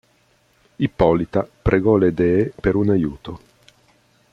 Ippolita 0.77 1.47
pregò 1.61 1.95
le 1.95 2.11
dee 2.11 2.51
per 2.59 2.73
un 2.73 2.89
aiuto. 2.89 3.39